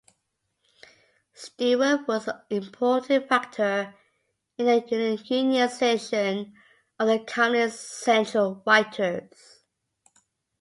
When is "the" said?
4.65-4.81, 7.07-7.19